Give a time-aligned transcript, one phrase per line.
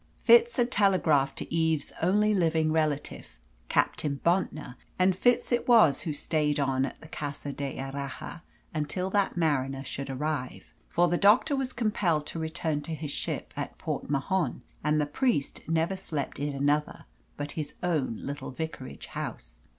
[0.23, 3.37] Fitz had telegraphed to Eve's only living relative,
[3.69, 8.41] Captain Bontnor, and Fitz it was who stayed on at the Casa d'Erraha
[8.73, 13.53] until that mariner should arrive; for the doctor was compelled to return to his ship
[13.55, 17.05] at Port Mahon, and the priest never slept in another
[17.37, 19.61] but his own little vicarage house.